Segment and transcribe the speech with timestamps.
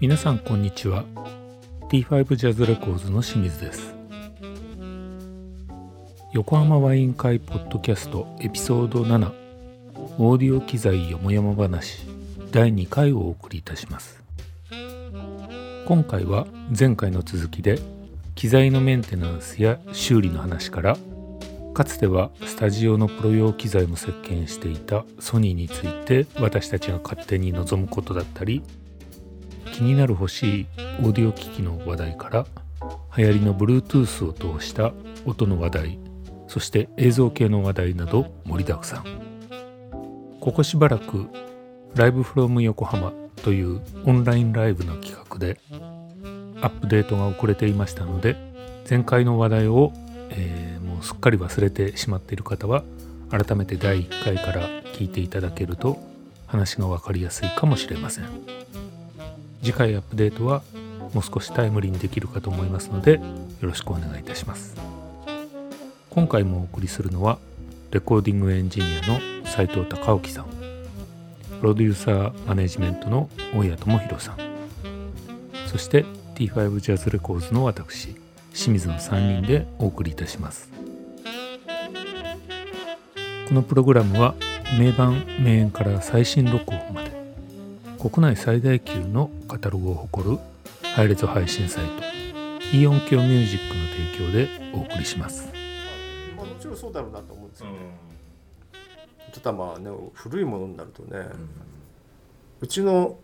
[0.00, 1.04] 皆さんこんにちは。
[1.90, 3.94] T5 ジャズレコーズの清水です。
[6.32, 9.32] 横浜ワイン会ポッドキャストエピソード7
[10.18, 12.11] オーディオ機材よもやま話。
[12.52, 14.22] 第2回をお送りいたします。
[15.86, 16.46] 今回は
[16.78, 17.78] 前回の続きで
[18.34, 20.98] 機材のメンテナンスや修理の話から
[21.72, 28.62] かつてはスタジオのプロ用機材も席巻していたソニーについて私たちが勝手に望むことだったり
[29.72, 30.66] 気になる欲しい
[31.00, 32.46] オーディオ機器の話題から
[33.16, 34.92] 流行りの Bluetooth を通した
[35.24, 35.98] 音の話題
[36.48, 39.32] そして映像系の話題など盛りだくさん。
[40.42, 41.28] ここしばらく
[41.94, 45.58] ライブフロム横浜というオンラインライブの企画で
[46.60, 48.36] アップデートが遅れていましたので
[48.88, 49.92] 前回の話題を、
[50.30, 52.84] えー、もうすっかり忘れてしまっている方は
[53.30, 55.98] 改めて第1回から聞いていただけると
[56.46, 58.72] 話が分かりやすいかもしれません。
[59.62, 60.62] 次回アップデートは
[61.14, 63.20] もう少しタイムリーにできるかと思いますのでよ
[63.60, 64.76] ろしくお願いいたします
[66.10, 67.38] 今回もお送りするのは
[67.92, 70.61] レコーディングエンジニアの斉藤隆之さん
[71.62, 74.36] プロデューサーマネジメントの大谷智弘さん。
[75.68, 76.04] そして
[76.34, 78.16] T5 ジャズレコーズの私
[78.52, 80.68] 清水の3人でお送りいたします。
[83.46, 84.34] このプログラムは
[84.76, 87.12] 名盤名演から最新録音まで
[87.96, 90.38] 国内最大級のカタログを誇る
[90.96, 91.84] 配列配信サイ
[92.72, 95.48] トイオンキョミュージックの提供でお送りします、
[96.36, 97.76] まあ、もちろんそうだろうなと思うんですよね、
[99.34, 101.48] うん、ただまあね古いものになるとね、うん、
[102.60, 103.16] うちの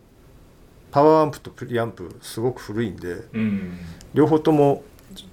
[0.91, 3.79] パワーアンプとプリアンプすごく古いんで、うん、
[4.13, 4.83] 両方とも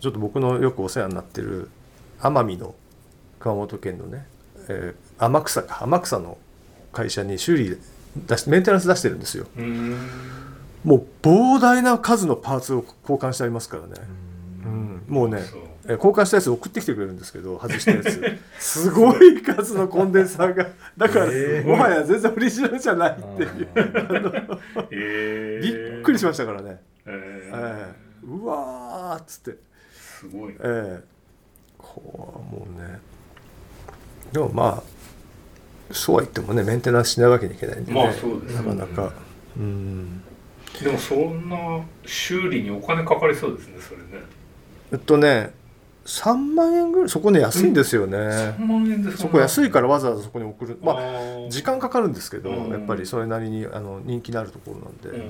[0.00, 1.70] ちょっと僕のよくお世話になってる
[2.20, 2.74] 奄美の
[3.38, 4.26] 熊本県のね、
[4.68, 6.38] えー、天草か天草の
[6.92, 7.78] 会社に修理
[8.26, 9.46] 出しメンテナンス出してるんですよ。
[10.84, 13.88] もう膨大な数のパーツを交換してありますからね。
[14.64, 15.04] うん。
[15.08, 15.42] もうね
[15.94, 18.20] 交換したやつ送ってきてくれるんですけど外したやつ。
[18.58, 20.66] すごい数のコンデンサーが。
[20.96, 23.68] だから、えー、もはや全然オリジナルじゃないっていう、
[24.90, 27.92] えー、びっくりしましたからね、えー、
[28.24, 29.58] えー、うわっつって。
[29.92, 31.16] すごい、ね、ええ
[31.78, 32.98] こうもうね。
[34.32, 34.96] でもまあ
[35.92, 39.12] そうは言ってもねメンテナンスしないわけにいけないんで、ね、まあそうです、ね、なかなか。
[39.56, 40.22] うん。
[40.82, 41.56] でもそんな
[42.04, 44.24] 修理にお金かかりそうですねそれね。
[44.92, 45.52] えっとね
[46.06, 50.78] 3万円ぐらいそこね安いんですよね、3万円でそこ安いからわざわざそこに送る。
[50.80, 55.26] まあ時間かかるんですけど、やっぱりそれなりにあの人気のあるところなんで、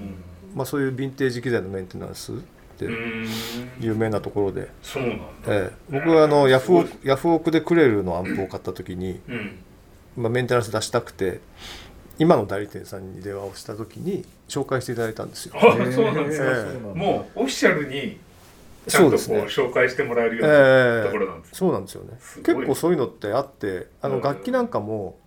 [0.54, 2.34] まあ、そういうヴィンテージ機材のメンテナンスっ
[2.78, 2.88] て
[3.80, 4.68] 有名なところで。
[4.82, 9.58] そうなんだ、ええ、僕はあのヤフオヤフオクでクレルのアンプを買った時に、うん。
[10.16, 11.40] まあ、メンテナンス出したくて
[12.18, 15.54] 今の代理店さんに電話をした時に紹介していただいたんですよ。
[15.56, 18.18] あそうなんですか、えー、もうオフィシャルに
[18.86, 22.18] ちゃんとこう紹介してもらえるようなところなんです、ね、そうなんですよね。
[22.36, 25.18] 結構そういうのってあってあの楽器なんかも、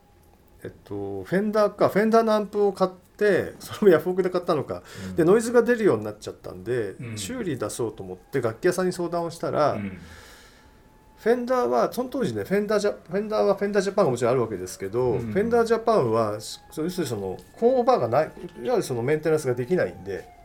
[0.64, 10.00] えっと、フェンダーかフェンダーのアンプを買って それもヤフオクで買ったのか、うん、でノイズが出るようになっちゃったんで、うん、修理出そうと思って楽器屋さんに相談をしたら、うん。
[11.18, 18.32] フェンダーはその当時ねフェンダージャフェンダーはフェンダージャパンがもちろんあるわけですけど、うん、フェンダージャパンは要するにその工場がないいわ
[18.64, 20.39] ゆるそのメンテナンスができないんで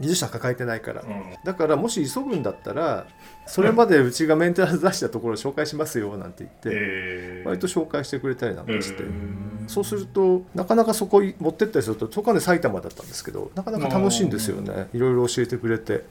[0.00, 1.08] 技術者抱えてないから、うん、
[1.44, 3.06] だからもし急ぐんだったら
[3.46, 14.88] それまでうちがメンテナンス出したところを紹介しますよなんて言って、えー、割と紹介してくれたりなんかして、えー、そうするとなかなかそこ持ってったりするとそこはね埼玉だったんですけどなかなか楽しいんですよね。
[14.94, 16.04] いろいろ教えてくれて、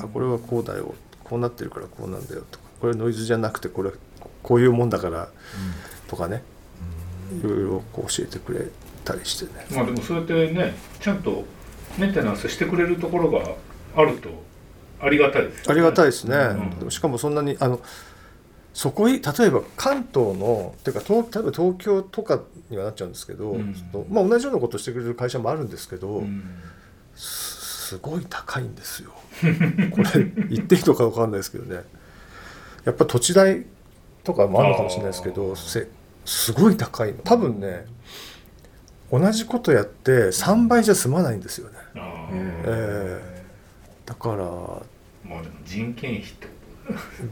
[0.00, 0.94] あこれはこうだよ。
[1.24, 2.64] こうなってるからこうなんだよとか。
[2.80, 3.90] これノイズじゃなくてこれ
[4.42, 5.28] こういうもんだから
[6.08, 6.42] とかね、
[7.40, 8.66] いろいろこう教えてくれ
[9.04, 9.66] たりしてね。
[9.70, 11.44] まあでもそうやってねちゃんと
[11.98, 13.54] メンテナンスしてくれるところが
[13.96, 14.28] あると
[15.00, 16.36] ありがたいです、ね、ありがたいですね、
[16.82, 17.80] うん、しかもそんなにあの
[18.72, 23.74] そこに例えば関東のっていうか東例えば東京とかにはなっちゃうんですけど、うん、
[24.10, 26.42] まあ、同じようなことしてくれる会社もあるんですけど、うん、
[27.14, 29.12] すごい高いんですよ。
[29.92, 31.84] これ言っていいのか分かんないですけどね。
[32.84, 33.64] やっぱ土地代
[34.24, 37.18] とかもあるのかもしれないですけどすごい高いの。
[37.24, 37.86] 多分ね
[39.10, 41.76] 同じことやって3倍じゃ済まないんですよね、
[42.64, 46.56] えー、だからまあでも人件費って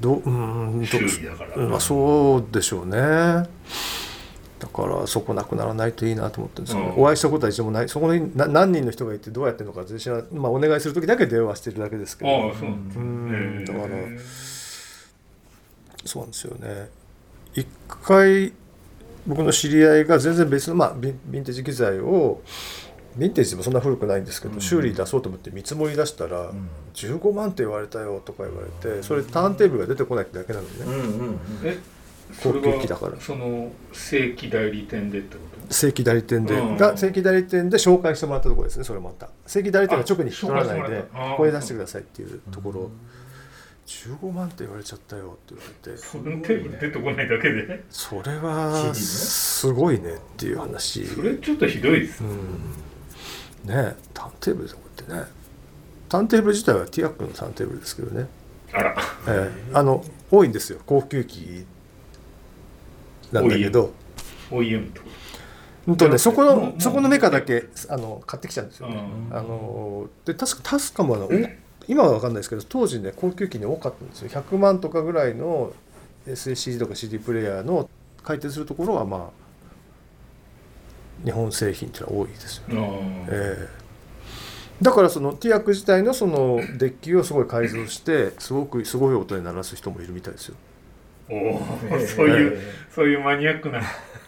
[0.00, 0.30] どう
[0.80, 3.48] ん修理だから、まあ、そうでしょうね。
[4.58, 7.02] だからそこなくならないといいなと思ってるんですけど、うん。
[7.02, 7.88] お会いしたことは一度もない。
[7.88, 12.30] そこにな何人の人がいてどうやってるのか全然まあ、お願いする時だけ電話してるだけですけど。
[12.30, 13.86] ああそうなんだから
[16.04, 16.88] そうなんですよね。
[17.54, 18.52] 一回
[19.26, 22.42] 僕の知り合いが全然別の、まあ、ヴィンテージ機材を
[23.18, 24.60] ヴィンテージでもそんな古くないんですけど、うん。
[24.60, 26.68] 修理出そうと思って見積もり出したら、うん。
[26.94, 31.38] 15万って言われたよとか言われてそれターンテーブルが出てこないってだけなのね、うんうんうん。
[31.62, 31.78] え
[32.32, 33.12] それ高級機だから。
[33.12, 35.72] はその正規代理店でってこと？
[35.72, 36.76] 正規代理店で、うん。
[36.76, 39.28] が正規代理店で紹介してもらったところですねそれまた。
[39.46, 42.90] 正規代理店が直に引き取らないでここへ出してくださいっていうところ、
[43.86, 45.96] 15万って言われちゃったよって言われて。
[45.98, 47.84] そのテーブル出てこないだけで。
[47.90, 52.24] それはすごいねっていう話、それちょっとひどいです。
[52.24, 55.32] うん、ねターンテーブルでこうやってね。
[56.08, 58.28] ターンテーブル自体はティアックのターンテーブルですけどね、
[58.72, 58.96] あら。
[59.28, 59.70] ええ。
[59.74, 60.80] あの多いんですよ。
[60.86, 61.66] 高級機
[63.32, 63.92] なんだけど。
[64.50, 65.06] OEM ってこ
[65.86, 68.96] うんとねそこのそこのメカだけあの買ってきちゃうんですとよね、
[69.30, 69.36] うん。
[69.36, 71.30] あので確かタスカもあのお
[71.88, 74.28] 今は分かんないですけど当時ね高級機に多かったんですよ。
[74.28, 75.72] 100万とかぐらいの
[76.26, 77.88] SSD とか CD プレイヤーの
[78.22, 79.44] 回転するところはまあ
[81.24, 83.84] 日本製品っていうのは多いですよね、ええ。
[84.82, 90.56] だからそのティアック自体のそのデッキをすごい改造してすごくすごい音に鳴らす人もいるみたいですよ。
[91.30, 91.60] おお
[92.06, 92.60] そういう
[92.94, 93.80] そういうマニアックな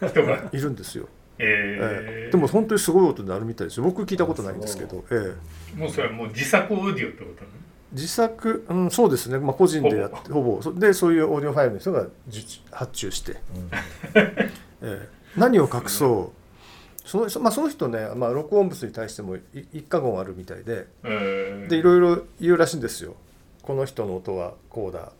[0.07, 0.49] 人が。
[0.53, 1.07] いるんですよ、
[1.39, 1.47] えー。
[1.47, 3.83] ええでも本当にすごい音になるみたいですよ。
[3.83, 5.35] 僕聞いたことないんですけど、え
[5.75, 5.79] え。
[5.79, 7.47] もうそれはもう自作オーディオってことね
[7.93, 10.61] 自作、うん、そうですね、まあ、個人でやってほぼ。
[10.61, 12.41] そでそういうオーディオファイルの人が受
[12.71, 13.37] 発注して、
[14.15, 14.33] え
[14.83, 15.09] え。
[15.37, 17.07] 何を隠そう。
[17.07, 19.41] その,そ、まあ、その人ね、まあ、録音物に対してもい
[19.71, 20.87] 一過言あるみたいで。
[21.03, 21.69] えー。
[21.69, 23.15] でいろいろ言うらしいんですよ。
[23.61, 25.13] この人の音はこうだ、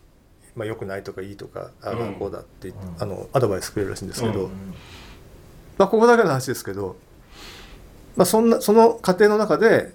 [0.54, 3.02] まあ、よくないとかいいとかああこうだって言って、うん。
[3.02, 4.50] あのアドバイスくれるらしいんですけど、うん
[5.78, 6.96] まあ、ここだけの話ですけど、
[8.16, 9.94] まあ、そんなその過程の中で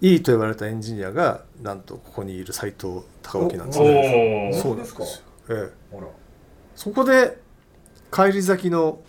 [0.00, 4.50] いいと言われたエンジニアがなんとここにいる斎藤隆興なんですおね。
[4.54, 5.06] おそうですよ、
[5.48, 5.98] ええ、
[6.76, 7.38] そこで
[8.12, 9.00] 帰り咲きの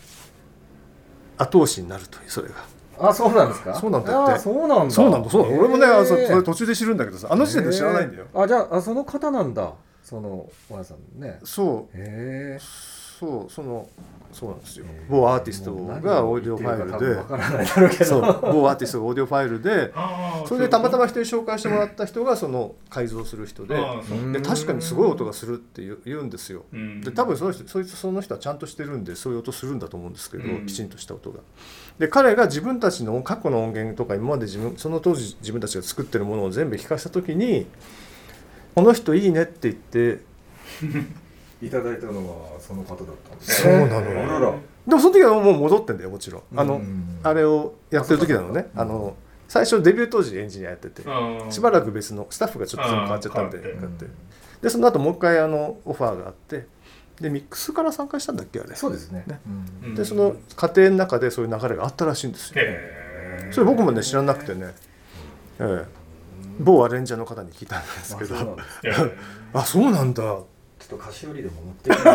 [1.37, 2.55] 後押しになるというそれが。
[2.99, 3.73] あそうなんですか？
[3.73, 4.33] そうなんだって。
[4.33, 4.93] あそうなんだ。
[4.93, 5.29] そうなんだ。
[5.29, 9.73] そう俺もねあそそれ途中で知るんだけどさあの時点で知らないんだよ、あじゃああその方なんだ。
[10.03, 11.39] そのおやさんね。
[11.43, 11.97] そう。
[11.97, 12.59] へえ
[13.19, 13.87] そうその
[14.33, 14.85] そうなんですよ。
[14.85, 15.11] へー。
[15.11, 18.05] 某アーティストがオーディオファイルで。
[18.05, 18.21] そう。
[18.21, 19.93] 某アーティストがオーディオファイルで
[20.47, 23.75] それでたまたま人に紹介してもらった人がその改造する人で
[24.33, 26.63] で確かにすごい音がするって言うんですよ。
[26.73, 27.01] うん。
[27.01, 30.65] で多分その人そいつその人はちゃんとしてるんでそういう音するんだと思うんですけど、うん。
[30.65, 31.39] きちんとした音が。
[31.99, 37.67] で彼が自分たちの過去の音源とか今まで自分その当時自分たちが作ってるものを全部聞かせた時に
[38.73, 40.21] 「この人いいね」って言って
[41.65, 43.61] いただいたのはその方だったんです。
[43.61, 44.53] そうなのあらら。
[44.87, 46.43] でもその時はもう戻ってんだよもちろん。
[46.55, 47.19] あの、うん。
[47.23, 48.69] あれをやってる時なのね。
[48.75, 49.15] ああの
[49.47, 51.03] 最初デビュー当時エンジニアやってて。
[51.49, 53.49] しばらく別のスタッフがちょっと変わっちゃったん。
[53.49, 53.59] で
[54.61, 56.67] でその後もう一回あのオファーがあって。
[57.21, 58.75] でミックスから参加したんだっけあれ。
[58.75, 59.23] そうですね。
[59.27, 59.39] ね。
[59.83, 59.89] うん。
[59.89, 62.61] うんでその過程の中でそういう流れがあったらしいんですよ。
[63.51, 64.73] それ僕もね知らなくてね、
[65.59, 65.85] ええ、
[66.59, 68.35] 某アレンジャーの方に聞いたんですけど。
[68.35, 69.11] あそうなんですいや
[69.53, 70.23] あそうなんだ
[70.87, 72.03] ちょっと菓子折りでも持ってきて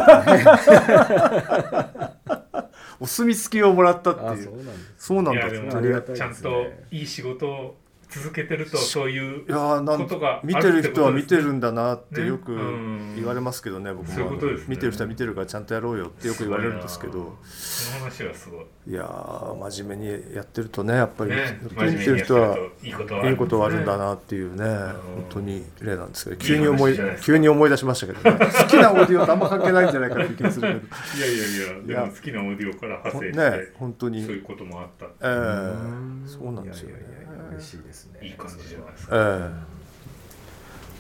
[3.01, 4.45] お墨付きをもらったってあいう。
[4.45, 5.41] そうなんですそうなんだ。
[5.41, 6.19] いやでもありがたいですね。
[6.19, 7.77] ちゃんといい仕事を
[8.11, 13.15] 続けてるとそういういやーなんことが見てる人は見てるんだなってねよくうん。
[13.17, 14.31] 言われますけどね僕も。
[14.31, 14.65] ね。
[14.67, 17.37] 見てる人は見てるからちゃんとやろうよってよく言われるんですけど。
[17.45, 18.65] その話はすごい。
[18.89, 30.73] いやー真面目にやってるとねやっぱり、ね見てる人はいいことはあるいいことはあるんだねなっていうね、本当に例なんですけど急に思い急に思い出しましたけど、ね、好きなオーディオとあんま関係ないんじゃないかっていう気がするい
[31.21, 34.25] やいやいやでも好きなオーディオからけど派生して、ね本当に。
[34.25, 36.29] そういうこともあったええ。
[36.29, 36.95] そうなんですよね。
[36.95, 37.18] いやいやいや
[37.51, 38.21] 嬉しいですね。
[38.23, 39.17] いい感じじゃないですか。
[39.17, 39.51] え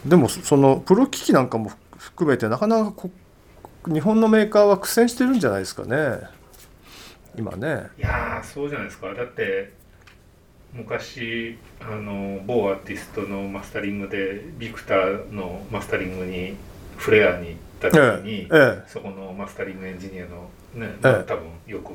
[0.06, 0.08] え。
[0.08, 3.10] でもそのプロ機器なんかも含めてなかなかこ
[3.86, 6.20] 日本のメーカーは苦戦してるんじゃないですかね。
[7.36, 7.88] 今ね。
[7.98, 9.12] いやーそうじゃないですか。
[9.14, 9.72] だって
[10.72, 16.56] 昔あの某アーティストのマスタリングでビクターのマスタリングに
[16.96, 18.82] フレアに行った時に、ええ。
[18.86, 21.24] そこのマスタリングエンジニアのね、ええ。
[21.26, 21.92] 多分よく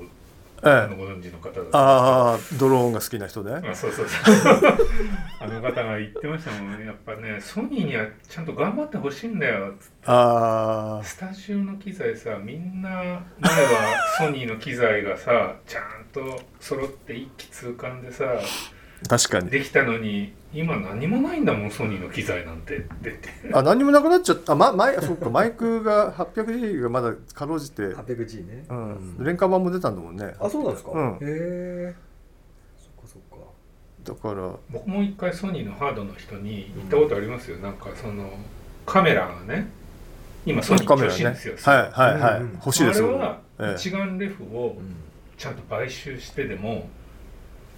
[0.66, 0.96] ええ。
[0.96, 3.62] ご存知の方ああドローンが好きな人ね。
[3.70, 4.34] あそうそうそう。
[5.40, 6.86] あの方が言ってましたもんね。
[6.86, 9.74] やっぱねソニーにはちゃんと頑張ってほしいんだよ
[10.06, 13.22] あスタジオの機材さみんな前は
[14.18, 18.26] ソニーの機材がさちゃんと揃って一気通貫でさ
[19.08, 19.50] 確かに。
[19.50, 22.78] できたのに今何もないんだもんソニーの機材なんて。
[22.78, 23.20] って
[23.52, 24.54] あ何もなくなっちゃった。
[24.54, 28.66] あ、ま、マイ そっかマイクが 800G がまだかろうじて、800G ね。
[28.70, 30.34] うん、廉価版も出たんだもんね。
[30.40, 31.14] あそうなんですか、うん。
[31.16, 31.96] へえ
[32.78, 33.46] そっかそっか。
[34.04, 34.52] だから。
[34.70, 38.30] 僕も一回ソニーのハードの人に言ったことありますよ、なんかその
[38.86, 39.68] カメラがね。
[40.46, 41.14] 今ソニー調カメラね。
[41.14, 43.76] 子いいんですよ、はいはいはい、うんうん欲しいですよあれはええ。
[43.76, 44.96] 一眼レフをうん。
[45.38, 46.88] ちゃんと買収してでも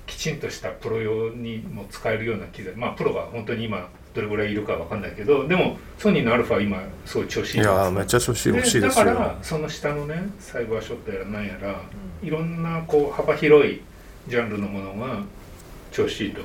[0.06, 2.74] きちんとしたプロ用にも使えるような機材。
[2.76, 9.06] まあプロが本当に今どれぐらいいるかわかんないけどでもソニーのアルファ今すごい調子いいいやーめっちゃ調子欲しいですよ。
[9.06, 11.82] だからその下のねサイバーショットやらなんやら
[12.24, 13.82] いろんなこう幅広い
[14.28, 15.24] ジャンルのものが
[15.92, 16.42] 調子いいと。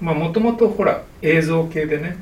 [0.00, 2.16] まあもともとほら映像系でね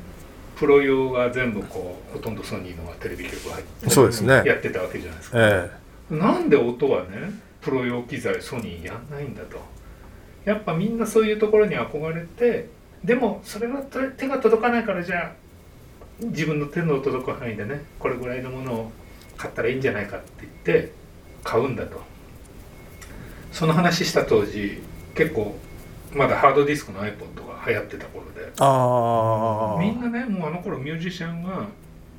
[0.55, 4.43] プロ用が全部こうほとんどソニーのがテレビ局が入ってそうですね。
[4.45, 5.37] やってたわけじゃないですか。
[5.39, 5.69] え。
[6.09, 9.57] なんで音はねプロ用機材ソニーやんないんだと
[10.45, 12.69] やっぱみんなそういうところに憧れて
[13.03, 15.31] でもそれは手手が届かないからじゃあ
[16.19, 18.91] 自分の手の届く範囲でねこれぐらいのものを
[19.37, 20.91] 買ったらいいんじゃないかって言って
[21.43, 22.01] 買うんだと。
[23.51, 24.81] その話した当時
[25.13, 25.55] 結構
[26.11, 31.67] まだハードディスクの iPod が流行ってた頃であみんなねもうあの頃ミュージシャンが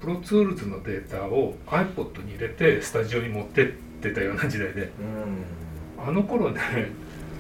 [0.00, 4.82] Pro Tools のデータを iPod に入れてスタジオに持ってってたような時代で。
[4.82, 6.06] うん。
[6.06, 6.60] あの頃ね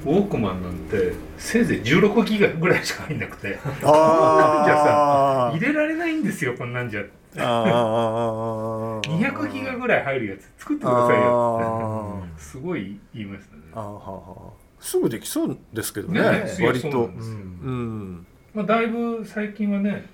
[0.04, 3.58] ウォークマンなんてせいぜい16ギガぐらいしか入んなくて。
[3.82, 7.02] あ入れられないんですよこんなんじゃ。
[7.38, 12.22] あ200ギガぐらい入るやつ作ってくださいよ。
[12.24, 13.62] ってすごい言いましたね。
[13.72, 14.84] はーはー。
[14.84, 16.90] すぐできそうですけどねね割と。
[16.90, 20.04] そうなんまあ、だいぶ最近はね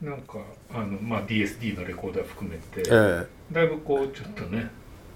[0.00, 0.38] なんか
[0.72, 3.26] あの、まあ、DSD のレコーダー含めてえ。
[3.50, 4.70] だいぶこうちょっとね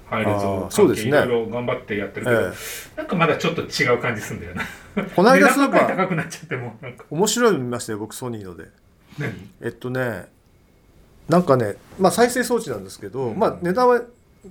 [0.09, 1.09] 配列あをーそうですね。
[1.09, 2.53] いろいろ頑張ってやってえるけど、え
[2.97, 4.63] なんかまだちょっと違う感じするんだよね
[4.97, 7.05] えこの間値そういえば段ばっかり高くなっちゃってもうなんか。
[7.11, 8.65] 面白いの見ましたよ僕ソニーので。
[9.19, 9.51] 何？
[9.63, 10.27] えっとね
[11.29, 13.39] なんかねまあ再生装置なんですけど、うん。
[13.39, 14.01] まあ値段は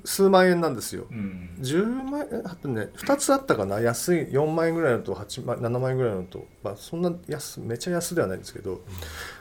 [0.04, 1.06] 数万円なんですよ。
[1.10, 1.52] うん。
[1.62, 2.42] 10万円？
[2.44, 3.80] あとね2つあったかな？
[3.80, 4.20] 安い。
[4.24, 8.82] 4万円ぐらいのと8万7万円ぐらいのと、まあ、そんな安めちゃ安ではないんですけど、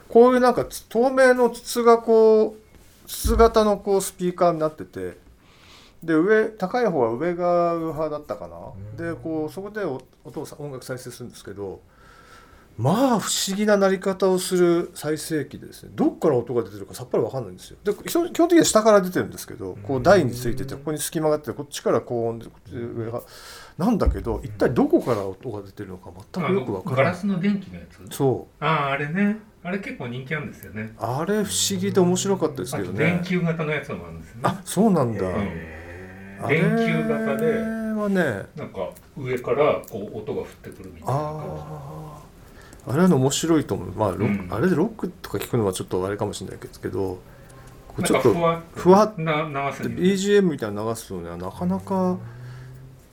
[0.07, 5.17] こういうなんかつ透明の筒がこう筒型のこうスピーカーになってて
[6.03, 9.15] で上高い方は上がウーハーだったかな、うん。
[9.15, 11.81] でこうそこでお音をさ音楽再生するんですけど
[12.77, 17.77] まあ不思議な鳴り方をする再生機でですねどっから音が出てるかさっぱり分かんないんですよ。
[17.83, 23.21] で基本的には下から出てるんですけどこう台についててここに隙間があってこっちから高音でこっちで上が
[23.77, 27.05] なんだけど一体どこから音が出てるのか全くよく分からない。
[27.05, 28.15] ガラスの電気のやつ？
[28.15, 28.63] そう。
[28.63, 29.37] あああれね。
[29.63, 30.93] あれ結構人気あるんですよね。
[30.99, 32.99] あれ不思議で面白かったですけどね。
[32.99, 34.41] 電球型のやつもあるんですよね。
[34.43, 35.74] あそうなんだ、へあれ
[36.47, 37.53] 電球型で
[37.93, 42.21] はねなんか上からこう音が降ってくるみたいな感あ
[42.87, 44.47] ああれはね面白いと思う、まあうん。
[44.51, 47.19] あれでロックとか聞くのはちょっとあれかもしれないけど
[48.03, 52.17] ちょっとふわっふわっな流すに BGM みたいなの流すとねなかなか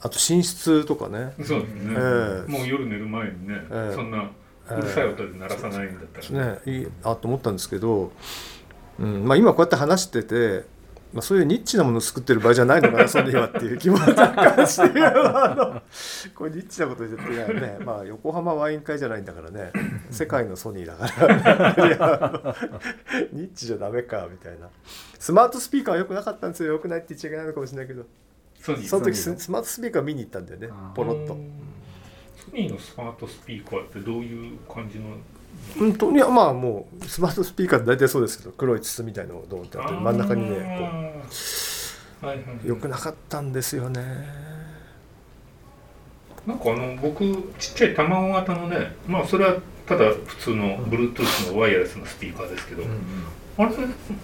[0.02, 1.32] あと寝室とかね。
[1.44, 2.50] そうですね、ええ。
[2.50, 3.94] もう夜寝る前にね、ええ。
[3.94, 4.30] そんな
[4.68, 6.60] うるさい音で鳴らさないんだったら、ね。
[6.66, 8.10] いいなと思ったんですけど、
[8.98, 9.24] うん。
[9.24, 10.64] まあ、今こうやって話してて、
[11.12, 15.82] まあ、そういうニッチなものを作ってる場合じゃないのかなソニーはっていう気も若干してあの
[16.34, 19.72] これニッチなこと言ってないね、まあ、横浜ワイン会じゃないんだからね。
[20.10, 22.54] 世界のソニーだから、いやあの
[23.32, 24.68] ニッチじゃダメかみたいな。
[25.18, 28.04] スマートスピーカーは良くなかったんですよ良くないって言っちゃいけないのかもしれないけど。
[28.58, 31.34] ソニーその時ススマートスピーカー見に行ったんだよねポロッと。
[31.34, 35.16] ソニーのスマートスピーカーってどういう感じの
[35.80, 41.28] うんといやまあもうスマートスピーカーって大体そうですけど黒い筒みたいのをドーンってあって真ん中にねここ
[42.22, 44.00] うはいはいう良くなかったんですよね。
[46.46, 47.20] なんかあの僕
[47.58, 49.56] ちっちゃい卵型のねまあそれは
[49.86, 52.82] ただ普通の Bluetooth のワイヤレスのスピーカーですけど、
[53.58, 53.66] あ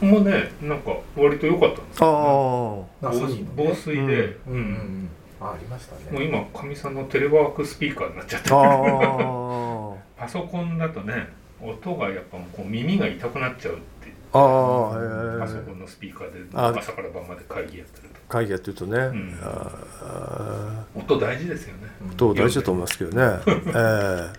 [0.02, 4.16] れもねなんか割と良かったんですあよ、ああソニーのね防水で、うんうんう
[4.50, 4.56] うん。
[4.56, 6.10] んあありましたね。
[6.10, 11.28] もう今かみさんのテレワークスピーカーになっちゃってあ パソコンだとね
[11.60, 19.38] 音がやっぱもうこう耳が痛くなっちゃうってあああパソコンのスピーカーであ朝から晩まで会議やってる会議やってるとね、ん。
[19.42, 21.88] ああと音大事ですよね。
[22.02, 22.10] うん。
[22.10, 23.40] と大事だと思いますけどね。
[23.46, 24.32] え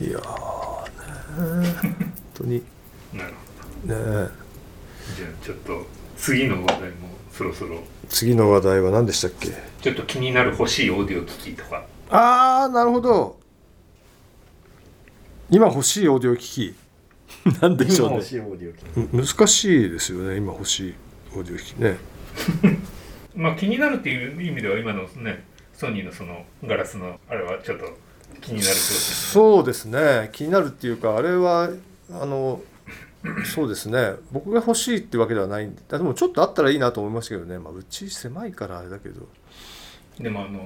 [0.00, 0.84] えいやー
[1.62, 2.02] ね本
[2.34, 2.62] 当に。
[3.12, 3.34] なる
[3.82, 4.00] ほねど
[5.16, 5.86] じゃあちょっと
[6.16, 7.82] 次の話題もそろそろ
[8.12, 9.48] 次の話題は何でしたっけ？
[9.80, 11.84] ちょっと気になる欲しいオーディオ機器とか。
[12.10, 13.40] ああなるほど。
[15.50, 16.74] 今欲しいオーディオ機器？
[17.62, 18.14] なんでしょうね。
[18.14, 20.94] 今欲しいオーディオ機む難しいですよね今欲しい
[21.34, 21.96] オーディオ機器ね。
[23.34, 27.86] まあ気になるっていう意味では今のねソニーのそのガラスのあれはちょっと
[28.42, 30.28] 気になるってことですそうですね。
[30.32, 31.70] 気になるっていうかあれは
[32.10, 32.60] あの
[33.44, 34.14] そうですね。
[34.32, 35.82] 僕が欲しいってわけではないんで。
[35.88, 39.28] でもちょっとあったらいいなと思いましたけどね、まあ、うち狭いからあれだけど。
[40.18, 40.58] でもあの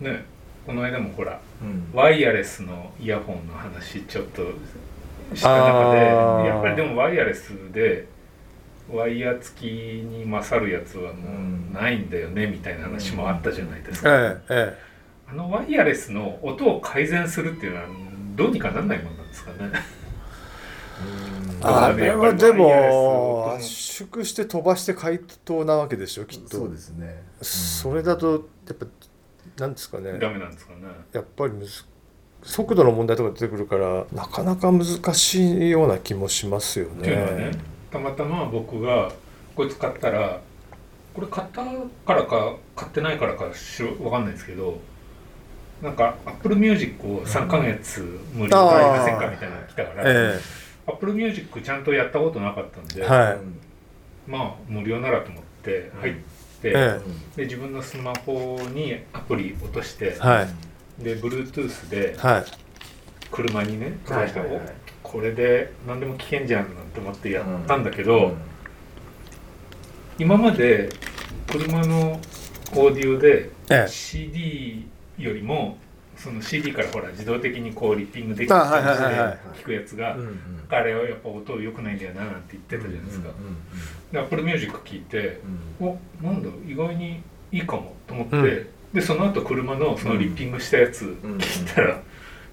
[0.00, 0.24] ね
[0.66, 1.90] この間もほらうん。
[1.92, 4.42] ワイヤレスのイヤホンの話ちょっと
[5.34, 8.06] した中でやっぱりでもワイヤレスで
[8.90, 11.30] ワイヤー付きに勝るやつはも
[11.72, 14.78] うないんだよねみたいな話もあったじゃないですか、えええ。
[15.30, 17.86] あのワイヤレスの音を改善するっていうのは
[18.34, 19.70] どうにかなんないもんなんですかね
[21.62, 26.56] あれはでもを圧縮して飛ばして回答なわけでしょきっと。
[26.58, 27.22] そうですね。
[27.40, 28.86] それだとやっぱ
[29.58, 30.18] なんですかね。
[30.18, 30.80] ダメなんですかね。
[31.12, 31.84] やっぱりむず
[32.42, 34.84] 速度の問題とか出てくるからなかなか難
[35.14, 37.08] しいような気もしますよね。
[37.08, 37.50] ね。
[37.90, 39.12] たまたま僕が
[39.54, 40.40] こいつ買ったら
[41.14, 41.62] これ買った
[42.06, 44.80] からか買ってないからかしろわかんないですけど
[45.82, 48.00] なんか Apple Music を3ヶ月
[48.32, 50.40] 無料でやりませんかみたいなのが来たから、え
[50.86, 53.38] Apple Music ちゃんとやったことなかったんで、えはい。
[54.26, 57.00] まあ無料ならと思って入って、え
[57.36, 61.02] で自分のスマホにアプリ落としてえ、はい。
[61.02, 62.44] で Bluetooth ではい。
[63.30, 64.32] 車にねはい
[65.02, 68.34] これで何でも聞けんじゃんなんて思ってやったんだけど、
[70.18, 70.88] 今まで
[71.50, 72.20] 車の
[72.74, 73.88] オーディオでええ。
[73.88, 74.86] CD
[75.18, 75.76] よりも
[76.22, 79.38] その CD からほら自動的にこうリッピングできてあはいはいはいはい。
[79.60, 80.16] 聞くやつが、
[80.68, 83.30] あれはやっぱ音良くないんだよななんて言ってたじゃないですか、
[84.12, 85.40] で Apple Music 聞いて
[85.80, 88.66] おなんだ意外にいいかもと思って、うん。
[88.94, 92.00] でその後車のそのリッピングしたやつん聞いたら、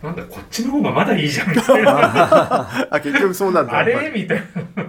[0.01, 2.87] なんだこっちの方がまだいいじゃんみたいな。
[2.89, 4.11] あ結局そうなんだあれ？
[4.15, 4.43] みたい
[4.75, 4.85] な。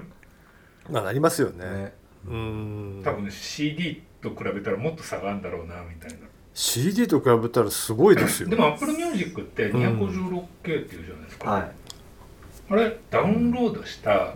[0.90, 1.64] まあなりますよね。
[1.64, 1.94] ね。
[2.26, 3.02] うーん。
[3.04, 8.48] 多分 CD と比べたらもっと差があるんだろうなみたいな CD と比べたらすごいですよ。
[8.48, 11.72] でも Apple Music って 256K っていうじゃないですか、はい。
[12.70, 14.34] あれダウンロードした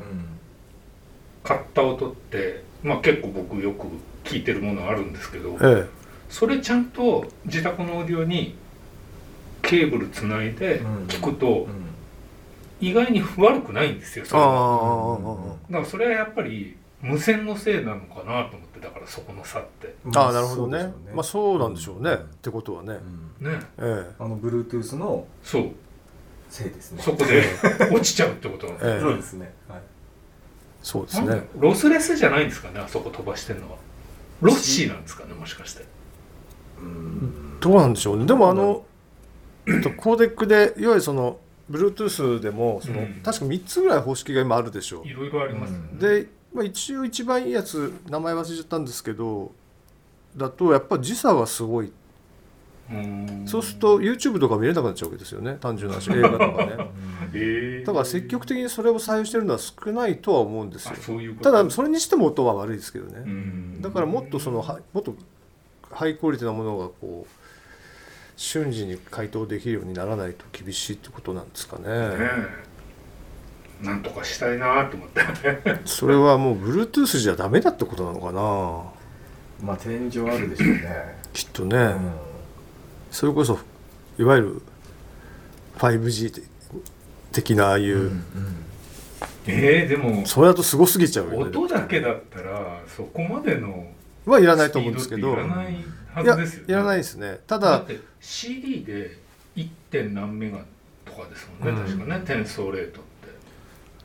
[1.45, 3.87] 買った音って、まあ、結構僕よく
[4.25, 5.87] 聞いてるものあるんですけどえ
[6.29, 8.57] それちゃんと自宅のオーディオに
[9.63, 11.69] ケーブルつないで聞くと
[12.81, 15.57] 意外に悪くないんですよえそれは。
[15.69, 19.95] あだからそれはやっぱり無線のせいなのかなと思ってだからそこの差って。
[20.17, 20.93] あああなるほどね。
[21.13, 22.15] まあそうなんでしょうね。
[22.15, 22.95] ってことはね。
[23.41, 23.61] ね。
[23.79, 25.71] えあの Bluetooth のそう。
[26.49, 27.03] せいですね。
[27.03, 27.45] そこで
[27.93, 29.01] 落ちちゃうってことなんですええ。
[29.01, 29.55] そうですね。
[29.69, 29.81] はい。
[30.83, 31.49] そうですね。
[31.59, 33.77] ロスレスじゃないんですかねあそこ飛ばしてるのは。
[34.41, 35.85] ロッシーなんですかねもしかして。
[36.79, 37.61] うん。
[37.61, 38.25] どうなんでしょうね。
[38.25, 38.85] でもあの、
[39.67, 41.39] えっと、コーデックでいわゆるその
[41.71, 43.21] Bluetooth でもその、うん。
[43.23, 45.09] 確か3つぐらい方式が今あるでしょう。
[45.09, 49.51] いろいろありますよね、で、まあ、一応一番いいやつ名前忘れちゃったんですけど
[50.37, 51.93] だとやっぱ時差がすごい、
[52.91, 53.45] うん。
[53.47, 55.57] そうすると YouTube とか見れなくなっちゃうわけですよね。
[55.61, 56.11] 単純な話。
[56.17, 56.91] 映画とかね。
[57.35, 60.95] ええだから積極的にそれを採用してるのは少ないとは思うんですよ。
[61.41, 63.83] ただそれにしても音は悪いですけどね、うん。
[63.83, 65.15] だからもっとそのはもっと
[65.91, 67.45] ハイクオリティなものがこう
[68.37, 71.85] 瞬時に回答できるようにならないと厳しいってことなんですかね。
[71.85, 72.74] ねえ
[73.85, 75.21] なんとかしたいなと思って。
[75.85, 79.67] それはもう Bluetooth じゃダメだってことなのかな？
[79.67, 81.19] まあ天井あるでしょうね。
[81.33, 82.13] きっとね、うん。
[83.11, 83.59] それこそ
[84.19, 84.63] いわゆる
[85.79, 86.43] 5G
[87.33, 88.25] 的なああいう、うん
[89.47, 91.37] ええでもそれだとすごすぎちゃうよね。
[91.57, 93.87] 音だけだったらそこまでの
[94.25, 95.35] はいらないと思うんですけど。
[95.35, 95.77] いらない
[96.15, 96.67] はいやずですよね。
[96.69, 97.41] いらないですね。
[97.47, 99.19] ただだって CD で
[99.57, 99.69] 1.
[99.91, 100.59] 点何メガ
[101.05, 101.87] とかですもんね、うん。
[101.87, 103.14] 確かね転送レートって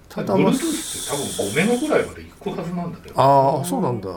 [0.09, 3.21] ただまあ Bluetooth って多分5メガぐらいまで行くはずなんだけど。
[3.21, 4.09] ああそうなんだ。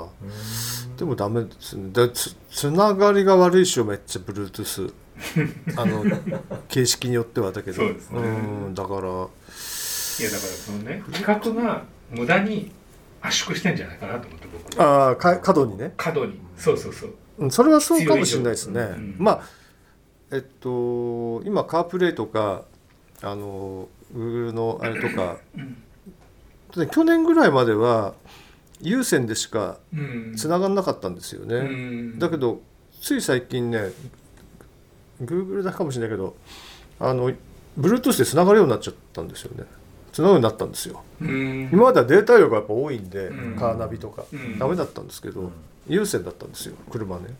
[0.96, 1.90] でもダメですね。
[1.92, 4.92] でつつながりが悪いしよめっちゃ Bluetooth
[5.76, 6.04] あの
[6.68, 7.76] 形式によってはだけど。
[7.76, 8.20] そうですね。
[8.20, 8.98] んだから。
[8.98, 9.28] いやだか
[10.18, 12.72] らそのね企画が無駄に
[13.20, 15.08] 圧縮してんじゃないかなと思って僕は。
[15.08, 16.40] ああか過度にね、過度に。
[16.56, 17.14] そうそうそう。
[17.38, 19.16] うん、それはそうかもしれないですね、うん。
[19.18, 19.42] まあ
[20.30, 22.64] えっと今カープレイとか
[23.22, 25.36] あの Google のあれとか
[26.76, 28.14] で去年ぐらいまでは
[28.80, 32.18] 有線でしかうん繋がんなかったんですよね、うん。
[32.18, 32.60] だけど
[33.00, 33.90] つい最近ね
[35.22, 36.36] Google だかもしれないけど
[37.00, 37.30] あの
[37.78, 39.64] Bluetooth で繋がるようになっちゃったんですよね。
[40.12, 41.02] 繋がるようになったんですよ。
[41.22, 41.70] うん。
[41.72, 43.56] 今まではデータ量がやっぱ多いんで、うん。
[43.56, 44.58] カーナビとか、うん。
[44.58, 45.50] ダメだったんですけど、
[45.88, 47.34] 有線だったんですよ車ね。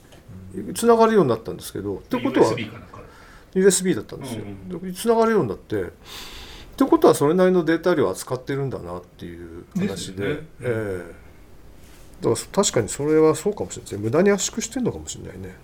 [0.75, 2.55] 繋がるようになったんですけどってことは
[3.55, 5.87] USB だったんですよ、うで繋がるようになって
[6.83, 10.35] ってことはそれなりのデータ量を扱ってるんだなっていう話で。
[10.35, 10.41] ね。
[10.61, 11.23] ええ。
[12.23, 13.91] だから確かにそれはそうかもしれない。
[13.91, 15.55] ですね無駄に圧縮してるのかもしれないね。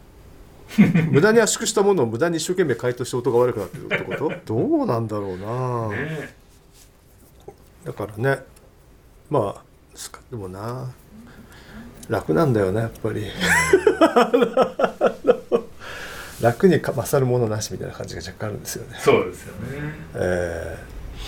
[1.11, 4.33] 無駄に圧縮したものを無駄に一生懸命解凍して音が悪くなってるってこと？
[4.45, 6.35] どうなんだろうな、ね
[7.85, 8.43] だからね。
[9.31, 9.63] まあ
[10.31, 10.91] でもな。
[12.09, 13.27] 楽なんだよねやっぱり。
[16.41, 18.97] 楽にか勝るものなしみたいな感じが若干あるんですよね。
[19.01, 19.95] そうですよね。
[20.15, 20.79] え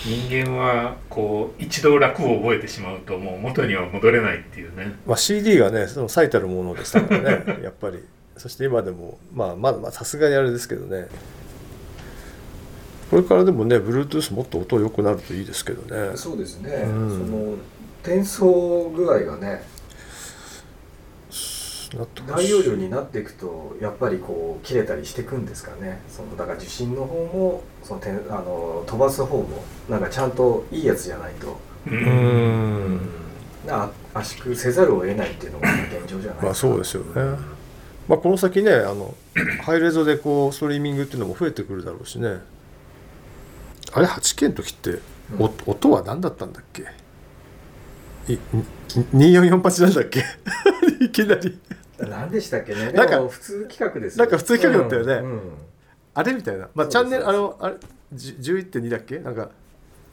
[0.04, 4.84] 人間はこう一度楽を覚えてしまうともう元には戻れないっていうね。
[4.84, 8.02] ーまあ、CD がねその最たるものでしたからね やっぱり。
[8.36, 11.08] そして今でもまあまだまあさすがにあれですけどね。
[13.10, 16.16] これからでもね Bluetooth もっと音良くなるといいですけどね。
[16.16, 17.10] そうですね、うん。
[17.10, 17.54] その
[18.02, 19.62] 転送具合がね
[22.28, 26.00] 大い容量になっていくとやっぱりこう切れたりしていくんですかね。
[26.08, 33.00] そのだから受信の方もそのてんあの飛ばす方もなんかちゃんといいやつじゃないと、うん。
[33.66, 37.38] な圧縮せざるを得ないっていうのが現状じゃないまあそうですよね。
[38.08, 39.14] まあこの先ねあの
[39.62, 42.38] ハイレゾでこうストリーミングっていうのも増えてくるだろうしね。
[43.92, 45.00] あれ 8K の時って
[45.38, 45.52] おうん。
[45.66, 46.82] 音は何だったんだっけ？
[48.32, 48.38] い
[49.12, 50.24] 2448なんだっけ？
[51.04, 51.58] いきなり
[52.08, 52.92] 何でしたっけね？
[52.92, 54.24] なんか普通企画ですよ。
[54.24, 55.14] なんか普通企画だったよね。
[55.14, 55.40] うんうん。
[56.14, 57.76] あれみたいな、まあ、チャンネルあのあれ
[58.12, 59.18] じ11.2だっけ？
[59.18, 59.50] なんか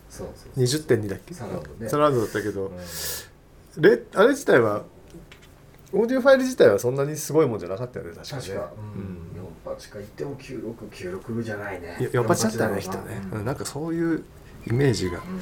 [0.09, 0.63] そうそうそう。
[0.63, 1.33] 20.2だっけ？
[1.33, 1.89] サラウンドね。
[1.89, 3.81] サラウンドだったけど、うん。
[3.81, 4.83] レあれ自体は
[5.93, 8.41] オーディオファイル自体はそんなにすごいもんじゃなかったよね確かね。
[8.41, 11.97] 確か、うん、4八か言っても9696じゃないね。
[11.99, 14.23] いや4発だったねきっ48とね、ううんん、なんかそういう
[14.69, 15.39] イメージが、うん。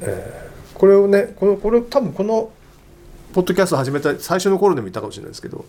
[0.00, 2.50] えーこれをねこれこれ多分この
[3.32, 5.64] ポッドキャスト始めた最初の頃でも言ったかもしれないですけど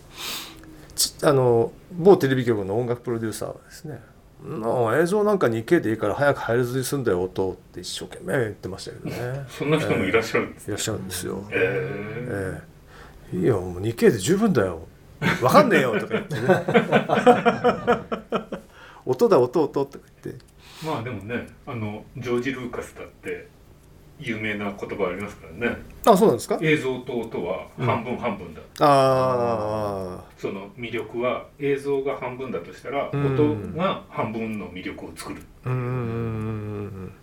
[0.96, 4.02] ちあの某テレビ局の音楽プロデューサーはですね
[4.44, 9.46] 「の映像なんか 2K でいいから早く入るずにすんだよ音」って一生懸命言ってましたけどね。
[9.50, 12.62] そんな人もいらっしゃるんですいらっしゃるんですよ、ええ。
[13.34, 14.86] えいいよもう 2K で十分だよ。
[15.42, 16.42] わかんねえよとか言ってね。
[19.06, 20.44] 音だ音音とか言って。
[20.84, 23.48] ーまあでもねあのジョージ・ルーカスだって
[24.24, 25.78] 有名な言葉ありますからね。
[26.06, 26.58] あそうなんですか？
[26.62, 33.34] 映像と音は半分半分だ、あその魅力は映像が半分だとしたらうん。
[33.34, 35.42] 音が半分の魅力を作る。
[35.66, 35.76] あうん。
[35.76, 35.96] うんうんう
[37.06, 37.14] ん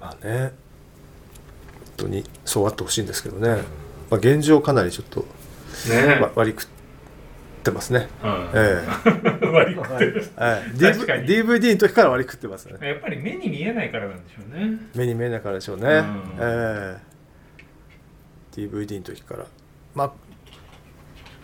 [0.00, 0.52] まあね。
[1.98, 3.62] 本当にそうあってほしいんですけどね、
[4.10, 5.24] まあ、現状かなりちょっと
[5.88, 6.20] ね。
[6.20, 6.70] わ割り食っ
[7.66, 8.08] てますね。
[8.22, 8.82] はえ
[9.44, 10.24] い 割り食ってる。
[10.38, 10.80] えはい。
[10.94, 11.28] 確かに。
[11.28, 12.88] DVD の時から割り食ってますね。
[12.88, 14.78] やっぱり目に見えないからなんでしょうね。
[14.94, 15.92] 目に見えないからでしょうね、うん。
[16.38, 16.96] ええ。
[18.56, 19.46] DVD の時から。
[19.94, 20.12] まあ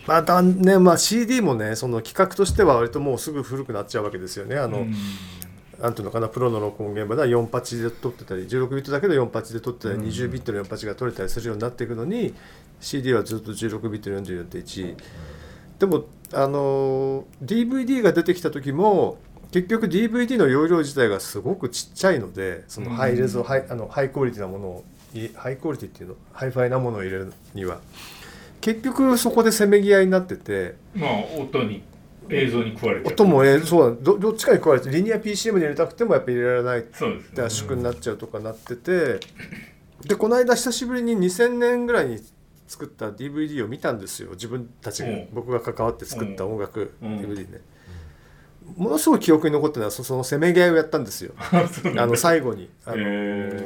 [0.06, 4.56] またね、まあ、CD もねその企画としては割ともうすぐ古くなっちゃうわけですよね。
[4.56, 4.94] あの、うん。
[5.80, 10.02] なんていうのかなプロの録音現場では4パチで撮ってたり16ビットだけど4パチで撮ってたり、うん。
[10.04, 12.34] 20ビットの4パチが撮れたりするようになっていくのに
[12.80, 14.96] CD はずっと16ビットの44.1
[15.82, 19.18] でもあの DVD が出てきた時も
[19.50, 26.14] 結局 DVD の容量自体がすごくちっちゃいのでそのハイレゾ、うんハイあのハイクオリティなものをいハイクオリティっていうの？
[26.32, 27.80] ハイファイなものを入れるには。
[28.60, 31.82] 結局そこでせめぎ合いになっててまあ音に
[32.30, 33.12] 映像に食われちゃう。
[33.14, 37.36] 音もえそうどどっちかに加えてリニア PCM に入れたくてもやっぱり入れられないそうですね。
[37.38, 39.18] で圧縮になっちゃうとかなってて、
[40.06, 42.20] でこの間久しぶりに2000年ぐらいに
[42.72, 45.28] 作った DVD を見たんですよ自分たちが、うん。
[45.32, 47.18] 僕が関わって作った音楽うん。
[47.18, 47.60] DVD ね、
[48.76, 51.34] ものすごい記憶に残ってるのはそそのせめぎ合いをやったんですよ。
[51.98, 52.70] あの最後に。
[52.86, 53.64] あの、へ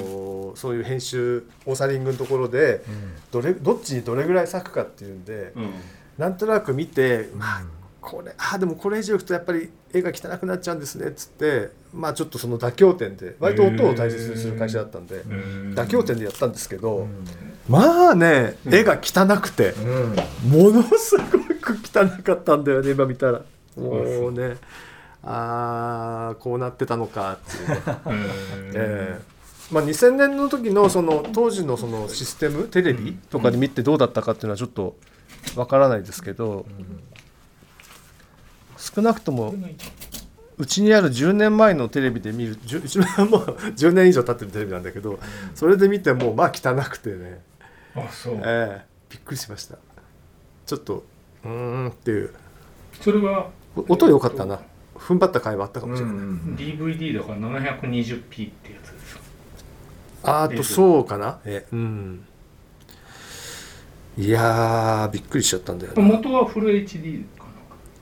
[0.56, 2.82] そういう編集オーサリングのところで
[3.30, 5.70] どれどっちにどれぐらい割くかっていうんで、うん。
[6.18, 7.64] なんとなく見て、まあ
[8.00, 15.74] これあーでもこれ以上いくとやっぱり絵が汚くなっちゃうんですねっつってまあちょっとその妥協点で割と音を大切にする会社だったんでうん。
[15.74, 17.08] 妥協点でやったんですけど、
[17.68, 20.16] まあね絵が汚くて、うん。
[20.50, 21.24] ものすご
[21.60, 23.42] く汚かったんだよね今見たら。
[23.76, 24.56] もうね
[25.22, 27.76] ああこうなってたのかっていうね、
[28.74, 29.36] ええ。
[29.70, 34.96] まあ、2000年の時のその当時のそのシステムテレビとかで見てどうだったかっていうのはちょっと
[35.56, 36.66] わからないですけど
[38.76, 39.54] 少なくとも
[40.58, 43.40] うちにある10年前のテレビで見る10うちのもう
[43.76, 45.18] 10年以上経ってるテレビなんだけど
[45.54, 47.40] それで見てもまあ汚くてね、
[47.96, 48.34] あそう。
[48.44, 48.84] ええ。
[49.10, 49.78] びっくりしました。
[50.66, 51.04] ちょっと
[51.44, 51.88] うーん。
[51.88, 52.34] っていう。
[53.00, 54.60] それはお音良かったな。
[54.96, 56.16] 踏ん張った回はあったかもしれない、
[56.56, 59.18] DVD だから 720p ってやつです
[60.22, 61.38] ああとそうかな。
[61.44, 62.24] えうん。
[64.18, 66.02] いやーびっくりしちゃったんだよな。
[66.02, 67.50] 元はフル HD かな。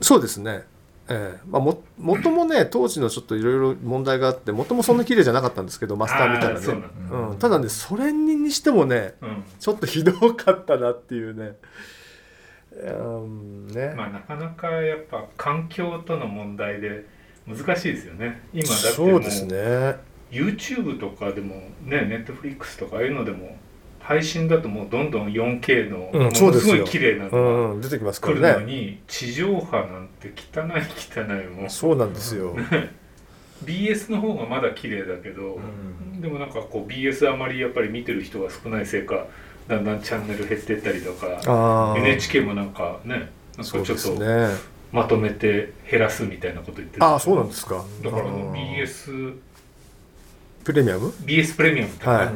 [0.01, 0.63] そうですね
[1.09, 1.39] ええ。
[1.47, 7.17] まあ、も元もね当時のちょっといろいろ問題があって元もそんな綺麗じゃなかったんですけど マスター見たらあーそうねなんだ。
[7.17, 9.43] うん、ただねそれにしてもねうん。
[9.59, 11.55] ちょっとひどかったなっていうね。
[12.75, 17.05] うんね、まあなかなかやっぱ環境との問題で
[17.47, 18.41] 難しいですよね。
[18.51, 19.95] 今だってもそうですね。
[20.29, 23.57] YouTube とかでもね Netflix とかああいうのでも
[24.05, 32.55] 配信だともうどんどん 4K のうんものすごい綺麗なうのん、出てきますかが来るのらねに地上波なんて汚い汚いもうそうなんですよ。
[33.65, 35.57] BS の方がまだ綺麗だけど、
[36.19, 39.25] でもなんかこう BS あまりやっぱり見てる人が少ないせいか
[39.67, 44.49] だんだんチャンネル減ってったりとかああ NHK もなんかねなんかちょっとね。
[44.91, 47.03] まとめて減らすみたいなこと言ってる。
[47.03, 47.83] ああそうなんですか。
[48.03, 49.35] だから BS,
[50.63, 52.29] プレミアム？BS プレミアムとか、はい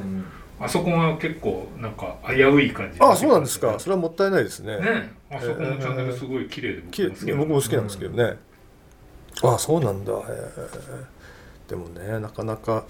[0.59, 2.99] あそこが結構なんか危うい感じ。
[2.99, 3.79] ああそうなんですか。
[3.79, 4.77] それはもったいないですね。
[4.77, 5.11] ね。
[5.31, 8.37] あそこのチャンネルすごい綺麗でき僕も好きなん僕も好きなんですけどね、
[9.43, 10.13] ああそうなんだ。
[10.13, 11.19] へえ
[11.69, 12.85] でもねなかなか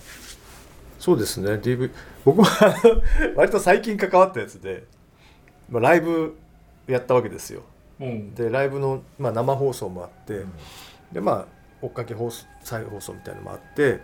[0.98, 1.52] そうですね。
[1.54, 1.92] DV
[2.26, 2.76] 僕は
[3.36, 4.84] 割と最近関わったやつで、
[5.70, 6.36] まあ、ライブ
[6.88, 7.62] やったわけですよ。
[8.00, 8.36] うん。
[8.36, 10.44] でライブの、まあ、生放送もあって、
[11.12, 11.46] でまあ
[11.82, 14.02] 追っかけ放送再放送みたいなのもあって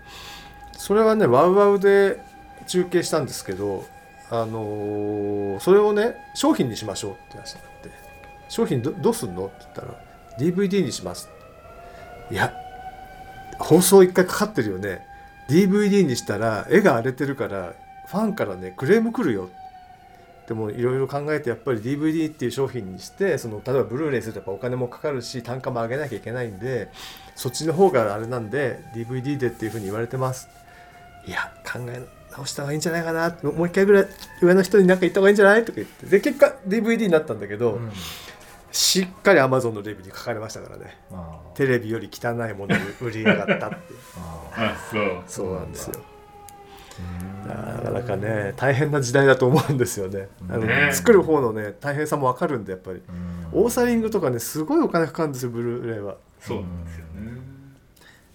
[0.77, 2.19] それはねワウワウで
[2.67, 3.85] 中継したんですけど、
[4.29, 7.89] あのーそれをね商品にしましょうって話になって
[8.49, 9.87] 「商品どどうすんの?」って言ったら
[10.39, 11.29] 「DVD にします」
[12.31, 12.53] いや
[13.59, 15.05] 放送一回かかってるよね。
[15.47, 17.73] DVD にしたら絵が荒れてるから
[18.07, 19.49] ファンからねクレーム来るよ。
[20.47, 26.89] でもいろいろ考えてやっぱり DVD っていう商品にしてその例えばブルーレイするとやっぱお金もかかるし単価も上げなきゃいけないんで
[27.35, 30.49] そっちの方があれなんで DVD でっていうふうに言われてます。
[31.25, 32.03] いや考え
[32.35, 34.07] 直した方がいいんじゃないかなもう一回ぐらい
[34.41, 37.91] 上の人に何か言った方がいいんじゃないとか言ってで結果 DVD になったんだけど、うん。
[38.71, 40.97] しっかり Amazon のレビューに書かれましたからね。
[41.53, 43.77] テレビより汚いものを売りやがったって
[44.19, 44.75] ああ。
[44.91, 45.23] そう。
[45.27, 45.93] そうなんですよ。
[47.47, 50.27] ーなかなかね大変な時代だと思うんですよね。
[50.49, 53.01] あのね作る方のね大変さも分かるんでやっぱり。
[53.53, 53.61] うん。
[53.61, 56.17] オーサリングとかねすごいお金かかるんですよブルーレイは。
[56.41, 57.41] そうなんですよね。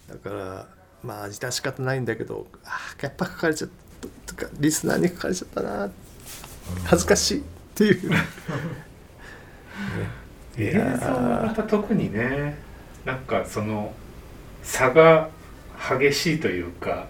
[0.08, 0.66] だから
[1.02, 3.74] まあ自体仕方ないんだけどあーやっぱ書かれちゃった。
[3.74, 3.89] と
[4.40, 5.90] かリスナーに書かれちゃったな。
[6.84, 7.42] 恥ずかしいっ
[7.74, 8.16] ていう、ね
[10.58, 12.58] い映像やはまた特にね
[13.04, 13.92] なんかその
[14.62, 15.28] 差が
[15.98, 17.06] 激しいというか、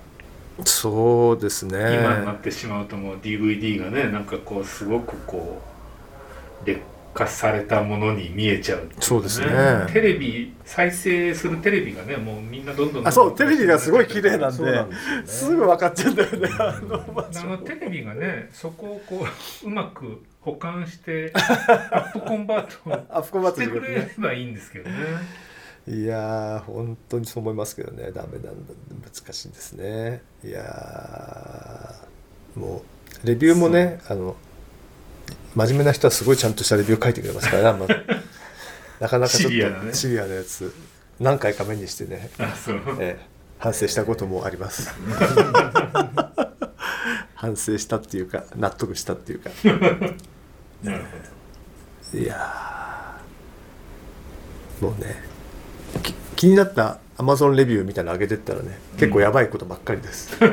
[0.58, 1.98] ーそうですね。
[2.00, 5.60] 今になってしまうともう DVD がねなんかこうすごくこ
[6.62, 6.80] う劣
[7.12, 9.46] 化されたものに見えちゃうっていかそうですね。
[9.92, 14.86] テレビ再生するテレビがねもうみんなどんどんあそうテレビがすごい綺麗なんでね。
[15.26, 16.48] すぐ分かっちゃうんだよね。
[16.58, 19.26] あのテレビがねそこをこ
[19.64, 24.96] ううまく保管してアップコンバート してくれればいいんですけどね。
[25.88, 28.12] いやー本当にそう思いますけどね。
[28.12, 28.74] ダメなんだ。
[29.12, 30.22] 難しいですね。
[30.44, 32.82] いやーも
[33.24, 34.36] うレビューもねあの
[35.54, 37.86] 真面目な人はすごいちゃんとしたレビュー書いてくれますからね、ま。
[37.86, 37.88] あ
[39.00, 39.90] なかなかちょっシビアなね。
[39.90, 40.72] とシビアなやつ。
[41.18, 42.30] 何回か目にしてね、
[42.98, 43.26] ええ。
[43.58, 44.94] 反省したこともあります。
[47.34, 49.50] 反省したっていうか納得したっていうか。
[50.82, 51.04] なる
[52.12, 54.84] ほいやー。
[54.84, 55.22] もうね
[56.02, 60.46] き気になった Amazon レビューみたいなの上げてったらね結構やばいことばっかりです、こ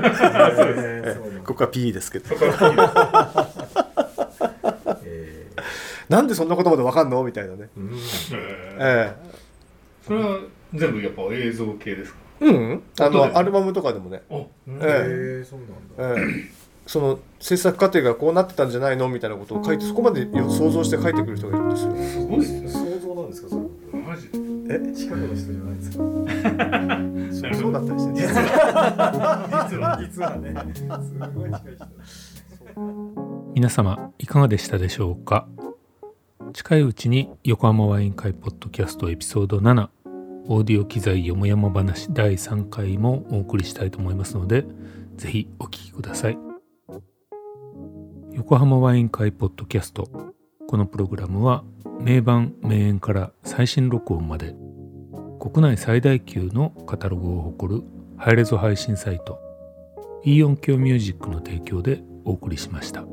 [1.54, 2.36] こは PE ですけど
[6.10, 7.24] なんでそんなことまでわかんの？
[7.24, 7.92] みたいなね、ーうん。
[8.80, 9.16] え
[10.06, 10.40] それは
[10.74, 12.20] 全部やっぱ映像系ですか？
[12.42, 12.84] えうん。
[13.00, 14.74] あのアルバムとかでもね、お、ええ。
[15.44, 15.60] ーそう
[16.00, 16.22] なんだ。
[16.22, 16.52] ええ。
[16.86, 19.10] その制作過程がこうなってたんじゃないの？
[19.10, 21.96] みたいなことを書いてそこまでよ想像して書いてくる人がいるんですよ。
[21.96, 22.70] すごいですね。
[22.70, 23.50] 想像なんですか？
[23.50, 24.02] それ。
[24.02, 24.30] マジ。
[24.70, 24.94] え？
[24.96, 25.98] 近くの人じゃないですか？
[27.60, 28.22] そうだったりしてね。
[28.22, 28.34] 実
[29.78, 30.56] は実はね。
[30.74, 30.86] す
[31.36, 31.86] ごい近い人。
[33.54, 35.48] 皆様いかがでしたでしょうか？
[36.54, 39.90] 近いうちに横浜ワイン会ポッドキャストエピソード7
[40.48, 44.66] オーディオ機材よもやま話第3回もお送りしたいと思いますので
[45.18, 46.38] ぜひお聞きください
[48.34, 50.10] 横浜ワイン会ポッドキャスト
[50.68, 51.64] このプログラムは
[52.00, 54.56] 名盤名演から最新録音まで
[55.40, 57.84] 国内最大級のカタログを誇る
[58.18, 59.40] ハイレゾ配信サイト
[60.24, 63.06] イーオンキョーミュージックの提供でお送りしました。